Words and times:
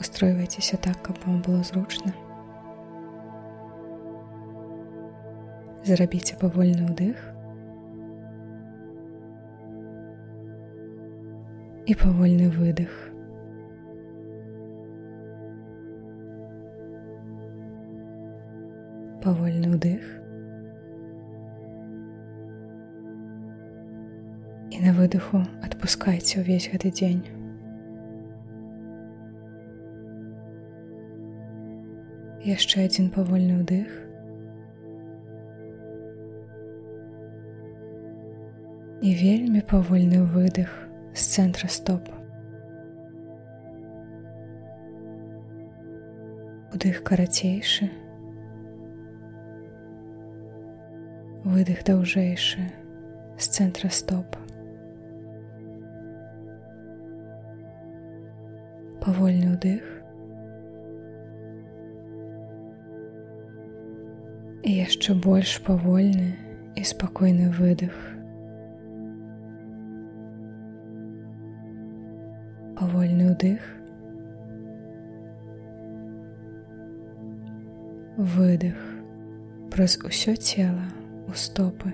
устройвайцеся 0.00 0.76
так, 0.76 1.02
каб 1.02 1.16
вам 1.26 1.42
было 1.42 1.62
зручна. 1.62 2.14
Зрабіце 5.84 6.36
павольны 6.40 6.88
ўдых 6.88 7.16
і 11.86 11.96
павольны 12.00 12.48
выдых. 12.52 12.92
Павольны 19.24 19.76
ўдых 19.76 20.00
і 24.70 24.80
на 24.84 24.96
выдыху 24.96 25.44
адпускайце 25.64 26.40
ўвесь 26.40 26.70
гэты 26.72 26.92
дзень. 26.92 27.39
Яшчэ 32.40 32.86
адзін 32.88 33.10
павольны 33.12 33.60
ўдых. 33.60 33.88
І 39.04 39.10
вельмі 39.12 39.60
павольны 39.60 40.24
выдых 40.24 40.72
з 41.12 41.20
цэнтра 41.36 41.68
стоп. 41.68 42.08
Удых 46.72 47.04
карацейшы. 47.04 47.90
Выдых 51.44 51.84
даўжэйшы 51.84 52.64
з 53.36 53.44
цэнтра 53.44 53.92
стоп. 53.92 54.36
Павольны 59.04 59.56
ўдых 59.56 59.99
і 64.62 64.70
яшчэ 64.76 65.14
больш 65.16 65.56
павольны 65.64 66.36
і 66.76 66.84
спакойны 66.84 67.48
выдых. 67.56 67.94
Павольны 72.76 73.32
ўдых. 73.32 73.64
Выдых 78.20 78.76
праз 79.72 79.96
усё 80.04 80.36
цела 80.36 80.84
у 81.28 81.32
стопы. 81.32 81.92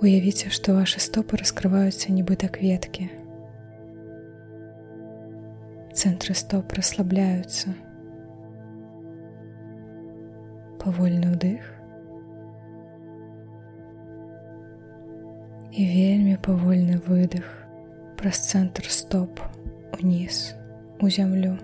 Уявіце, 0.00 0.48
што 0.50 0.74
вашы 0.74 0.98
стопы 0.98 1.36
раскрываюцца 1.36 2.10
нібыта 2.10 2.48
кветкі. 2.48 3.10
Цэнтры 5.92 6.34
стоп 6.34 6.72
расслабляюцца 6.72 7.76
павольны 10.82 11.30
ўдых 11.34 11.62
і 15.72 15.82
вельмі 15.88 16.34
павольны 16.42 16.98
выдых 17.06 17.46
праз 18.18 18.42
цэнтр 18.50 18.90
стоп 18.90 19.40
уніз 19.96 20.54
у 21.00 21.08
зямлю. 21.08 21.54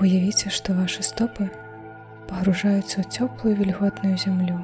Уявіце, 0.00 0.48
што 0.52 0.76
вашы 0.76 1.04
стопы 1.04 1.48
пагружаюцца 2.28 3.00
ў 3.00 3.04
цёплую 3.12 3.54
вільготную 3.60 4.16
зямлю. 4.16 4.58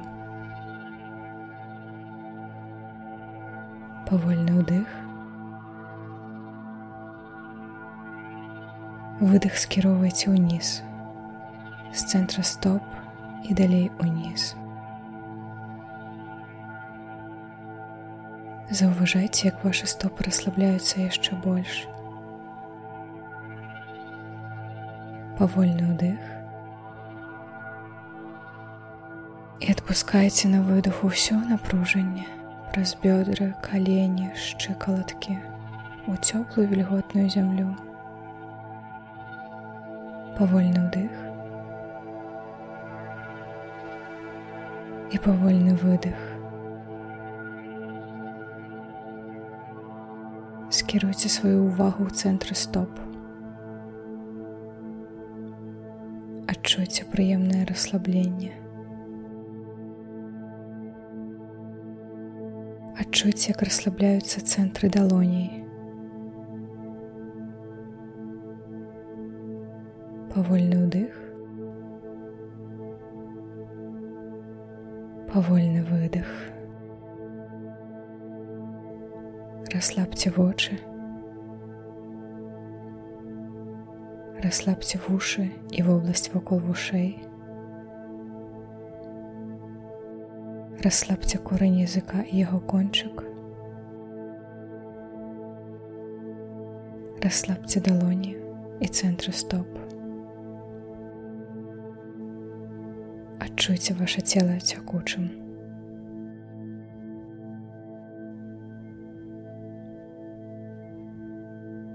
Павольны 4.09 4.59
ўдых 4.61 5.02
выдых 9.23 9.55
скіроўвайце 9.55 10.35
ўніз 10.35 10.83
з 11.95 11.99
цэнтра 12.11 12.43
стоп 12.43 12.83
і 13.47 13.55
далей 13.55 13.87
уніз. 14.03 14.51
Заўважайце, 18.67 19.47
як 19.47 19.63
вашы 19.63 19.87
стопы 19.87 20.27
расслабляюцца 20.27 21.05
яшчэ 21.05 21.39
больш. 21.39 21.85
Павольны 25.39 25.93
ўдых 25.93 26.19
і 29.63 29.71
адпускайце 29.71 30.51
на 30.51 30.59
выдуху 30.67 31.13
ўсё 31.13 31.39
напружанне 31.47 32.27
праз 32.75 32.97
бёдры, 32.99 33.53
калені, 33.63 34.35
шчыкалаткі 34.35 35.39
у 36.11 36.19
цёплую 36.19 36.67
вільготную 36.67 37.31
зямлю 37.31 37.71
павольны 40.37 40.81
ўдых 40.89 41.13
і 45.13 45.19
павольны 45.21 45.75
выдых. 45.77 46.17
Скіруйце 50.73 51.29
сваю 51.29 51.69
ўвагу 51.69 52.09
ў 52.09 52.11
цэнтры 52.17 52.57
стоп. 52.57 52.89
Адчуйце 56.49 57.05
прыемнае 57.13 57.69
расслабленне. 57.69 58.57
Адчуйце, 62.97 63.53
як 63.53 63.61
расслабляюцца 63.61 64.41
цэнтры 70.33 70.39
далоней. 70.41 70.73
павольны 70.73 70.77
ўдых 70.81 71.17
павольны 75.29 75.83
выдох 75.85 76.31
расслабьте 79.69 80.31
вочы 80.33 80.79
расслабьте 84.41 84.97
вушы 85.05 85.45
і 85.69 85.85
вобласць 85.85 86.33
вакол 86.33 86.65
вушэй 86.65 87.13
расслабьте 90.81 91.37
корань 91.37 91.77
языка 91.85 92.25
і 92.25 92.41
яго 92.41 92.57
кончык 92.73 93.21
расслабьте 97.21 97.85
далоні 97.85 98.33
і 98.81 98.89
цэнтры 98.89 99.29
стоп 99.29 99.82
адчуйце 103.63 103.93
ваше 103.93 104.19
цело 104.19 104.59
цякучым. 104.59 105.31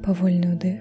Павольны 0.01 0.57
ўдых 0.57 0.81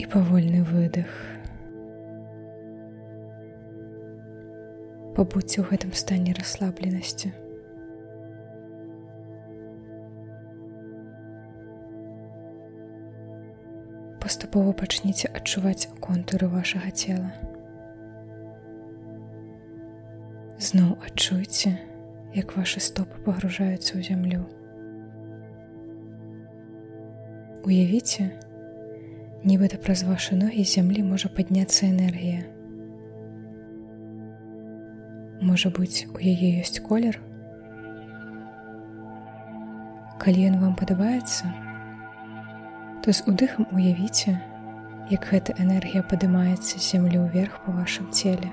і 0.00 0.08
павольны 0.08 0.64
выдых. 0.64 1.12
Пабудзьце 5.12 5.60
ў 5.60 5.68
гэтым 5.76 5.92
стане 5.92 6.32
расслабленасці. 6.32 7.36
Паступова 14.24 14.72
пачніце 14.72 15.28
адчуваць 15.36 15.92
контуры 16.00 16.48
вашага 16.48 16.88
цела. 16.88 17.28
Зноў 20.56 20.94
адчуйце, 21.04 21.74
як 22.32 22.54
вашы 22.56 22.80
стопы 22.80 23.20
пагружаюцца 23.26 23.92
ў 23.94 24.00
зямлю. 24.00 24.46
Уявіце, 27.68 28.30
нібыта 29.44 29.76
праз 29.84 30.06
вашы 30.08 30.40
ногі 30.40 30.64
зямлі 30.64 31.04
можа 31.04 31.28
падняцца 31.28 31.84
энергія. 31.90 32.48
Можа 35.44 35.68
быць, 35.68 36.08
у 36.08 36.16
яе 36.16 36.64
ёсць 36.64 36.80
колер. 36.80 37.20
Калі 40.16 40.48
ён 40.48 40.56
вам 40.64 40.72
падабаецца, 40.80 41.52
то 43.04 43.12
з 43.12 43.20
удыхам 43.28 43.66
уявіце, 43.68 44.32
як 45.12 45.26
гэта 45.28 45.52
энергія 45.60 46.00
падымаецца 46.08 46.78
зямлю 46.80 47.26
ўверх 47.26 47.58
па 47.64 47.72
вашым 47.76 48.06
целе. 48.08 48.48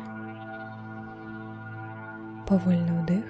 Павольны 2.50 2.98
ўдых 2.98 3.24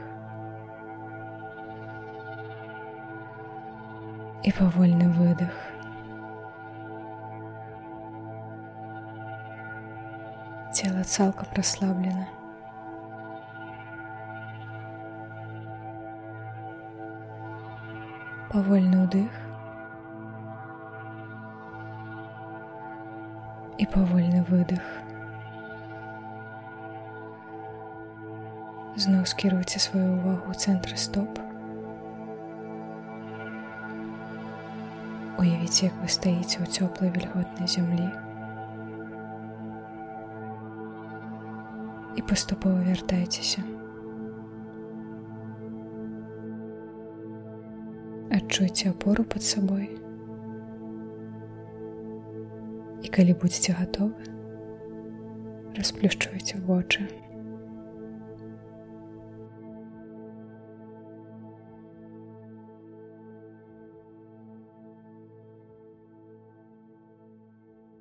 і 4.50 4.54
павольны 4.58 5.12
выдох. 5.20 5.54
Цела 10.74 11.06
цалкам 11.06 11.54
расслаблена. 11.54 12.26
Павольны 18.50 19.06
ўдых 19.06 19.51
і 23.82 23.86
павольны 23.90 24.46
выдых. 24.46 24.82
Зноў 28.94 29.26
скіруйце 29.26 29.82
сваю 29.82 30.22
ўвагу 30.22 30.52
ў 30.52 30.54
цэнтры 30.54 30.98
стоп. 31.02 31.40
Уявіце, 35.42 35.90
як 35.90 35.96
вы 35.98 36.12
стаіце 36.14 36.62
ў 36.62 36.70
цёплай 36.70 37.10
вільготнай 37.10 37.66
зямлі 37.66 38.12
і 42.20 42.22
паступова 42.22 42.86
вяртайцеся. 42.86 43.66
Адчуйце 48.30 48.94
апору 48.94 49.26
пад 49.26 49.42
сабой. 49.42 50.01
І 53.12 53.14
калі 53.14 53.34
будзеце 53.36 53.74
гатовы, 53.76 54.24
расплюшчвайце 55.76 56.64
вочы. 56.64 57.04